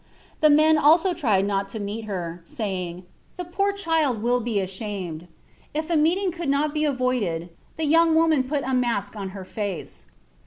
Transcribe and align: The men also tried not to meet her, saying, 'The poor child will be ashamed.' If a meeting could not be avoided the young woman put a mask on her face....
The 0.39 0.49
men 0.49 0.79
also 0.79 1.13
tried 1.13 1.45
not 1.45 1.69
to 1.69 1.79
meet 1.79 2.05
her, 2.05 2.41
saying, 2.43 3.03
'The 3.37 3.45
poor 3.45 3.71
child 3.71 4.23
will 4.23 4.39
be 4.39 4.59
ashamed.' 4.59 5.27
If 5.75 5.91
a 5.91 5.95
meeting 5.95 6.31
could 6.31 6.49
not 6.49 6.73
be 6.73 6.85
avoided 6.85 7.49
the 7.77 7.85
young 7.85 8.15
woman 8.15 8.45
put 8.45 8.63
a 8.65 8.73
mask 8.73 9.15
on 9.15 9.29
her 9.37 9.45
face.... 9.45 10.07